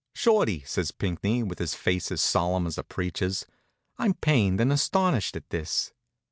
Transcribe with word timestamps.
"Shorty," 0.15 0.63
says 0.65 0.89
Pinckney, 0.89 1.43
with 1.43 1.59
his 1.59 1.75
face 1.75 2.11
as 2.11 2.21
solemn 2.23 2.65
as 2.65 2.79
a 2.79 2.83
preacher's, 2.83 3.45
"I'm 3.99 4.15
pained 4.15 4.59
and 4.59 4.73
astonished 4.73 5.35
at 5.35 5.51
this." 5.51 5.93